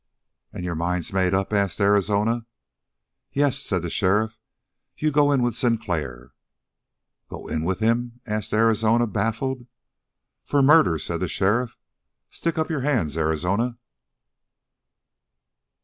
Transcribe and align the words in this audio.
"And 0.51 0.65
your 0.65 0.73
mind's 0.73 1.13
made 1.13 1.35
up?" 1.35 1.53
asked 1.53 1.79
Arizona. 1.79 2.47
"Yes," 3.33 3.59
said 3.59 3.83
the 3.83 3.89
sheriff. 3.91 4.39
"You 4.97 5.11
go 5.11 5.31
in 5.31 5.43
with 5.43 5.53
Sinclair." 5.53 6.31
"Go 7.29 7.45
in 7.45 7.63
with 7.63 7.81
him?" 7.81 8.19
asked 8.25 8.51
Arizona, 8.51 9.05
baffled. 9.05 9.67
"For 10.43 10.63
murder," 10.63 10.97
said 10.97 11.19
the 11.19 11.27
sheriff. 11.27 11.77
"Stick 12.31 12.57
up 12.57 12.67
your 12.71 12.81
hands, 12.81 13.15
Arizona!" 13.15 13.77